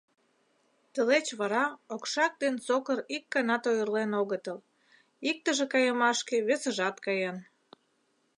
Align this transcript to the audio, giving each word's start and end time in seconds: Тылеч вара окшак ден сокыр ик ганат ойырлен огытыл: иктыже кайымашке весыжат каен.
Тылеч 0.93 1.27
вара 1.39 1.63
окшак 1.95 2.33
ден 2.43 2.55
сокыр 2.67 2.99
ик 3.15 3.23
ганат 3.33 3.63
ойырлен 3.71 4.11
огытыл: 4.21 4.57
иктыже 5.29 5.65
кайымашке 5.73 6.35
весыжат 6.47 6.95
каен. 7.05 7.37